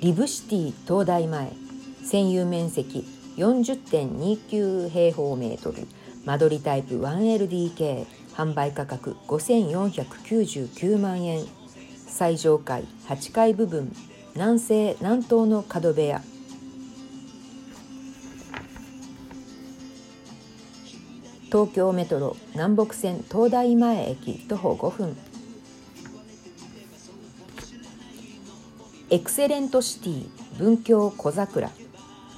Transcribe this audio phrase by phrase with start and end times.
[0.00, 1.52] リブシティ東大前
[2.02, 3.04] 占有面積
[3.36, 5.86] 40.29平方メートル
[6.24, 11.44] 間取りタイプ 1LDK 販売価格5499万円
[12.06, 13.92] 最上階8階部分
[14.36, 16.22] 南西南東の角部屋。
[21.46, 25.16] 東京メトロ南北線東大前駅徒歩5分。
[29.10, 31.70] エクセレントシティ文京小桜。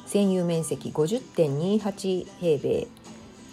[0.06, 2.88] 占有面積50.28平米。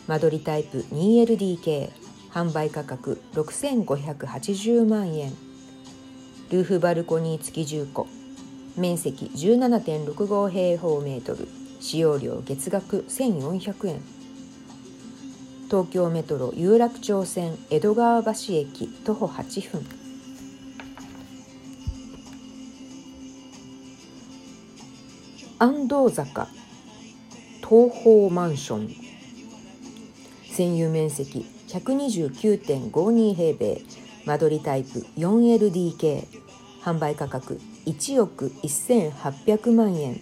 [0.08, 1.92] 間取りタイプ 2LDK
[2.32, 5.34] 販売価格6580万円。
[6.52, 8.08] ルーフバルコニー付き住庫
[8.76, 11.48] 面積17.65平方メートル。
[11.80, 14.02] 使用料月額1400円。
[15.68, 19.86] 東京メトロ有楽町線江戸川橋駅徒歩8分。
[25.58, 26.48] 安藤坂。
[27.62, 28.90] 東宝マンション。
[30.52, 33.82] 占有面積129.52平米。
[34.26, 36.28] 間取りタイプ 4LDK
[36.84, 40.22] 販売価格1億1800万円。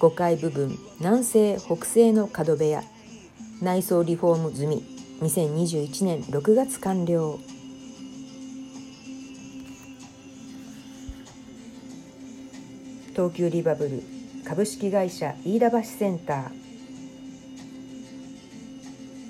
[0.00, 2.82] 5階部分南西北西の角部屋。
[3.62, 4.82] 内装リフォーム済み。
[5.20, 7.38] 2021年6月完了。
[13.12, 14.02] 東急リバブル
[14.44, 16.50] 株式会社飯田橋センター。